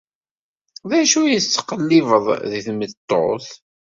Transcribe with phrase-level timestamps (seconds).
[0.89, 3.47] D acu i tettqellibeḍ deg tmeṭṭut?